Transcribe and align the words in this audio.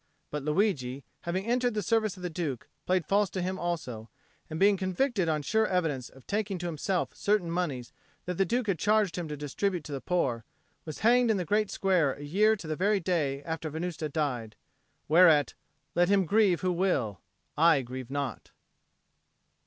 But 0.31 0.41
Luigi, 0.41 1.03
having 1.29 1.45
entered 1.45 1.75
the 1.75 1.83
service 1.83 2.17
of 2.17 2.23
the 2.23 2.29
Duke, 2.31 2.67
played 2.87 3.05
false 3.05 3.29
to 3.29 3.39
him 3.43 3.59
also, 3.59 4.09
and, 4.49 4.59
being 4.59 4.75
convicted 4.75 5.29
on 5.29 5.43
sure 5.43 5.67
evidence 5.67 6.09
of 6.09 6.25
taking 6.25 6.57
to 6.57 6.65
himself 6.65 7.13
certain 7.15 7.51
moneys 7.51 7.93
that 8.25 8.39
the 8.39 8.43
Duke 8.43 8.65
had 8.65 8.79
charged 8.79 9.15
him 9.15 9.27
to 9.27 9.37
distribute 9.37 9.83
to 9.83 9.91
the 9.91 10.01
poor, 10.01 10.43
was 10.85 11.01
hanged 11.05 11.29
in 11.29 11.37
the 11.37 11.45
great 11.45 11.69
square 11.69 12.13
a 12.15 12.23
year 12.23 12.55
to 12.55 12.65
the 12.65 12.75
very 12.75 12.99
day 12.99 13.43
after 13.43 13.69
Venusta 13.69 14.09
died; 14.09 14.55
whereat 15.07 15.53
let 15.93 16.09
him 16.09 16.25
grieve 16.25 16.61
who 16.61 16.71
will; 16.73 17.21
I 17.55 17.83
grieve 17.83 18.09
not. 18.09 18.49